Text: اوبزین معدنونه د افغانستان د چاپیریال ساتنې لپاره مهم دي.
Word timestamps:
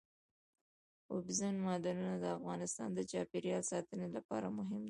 اوبزین 1.13 1.55
معدنونه 1.65 2.15
د 2.19 2.25
افغانستان 2.37 2.89
د 2.93 2.99
چاپیریال 3.11 3.63
ساتنې 3.71 4.07
لپاره 4.15 4.47
مهم 4.57 4.69
دي. 4.79 4.79